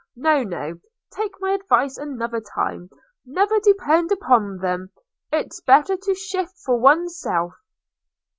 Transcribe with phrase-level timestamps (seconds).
[0.15, 0.79] –No, no:
[1.11, 2.89] take my advice another time–
[3.27, 4.89] never depend upon them;
[5.31, 7.53] 'tis better to shift for one's self.'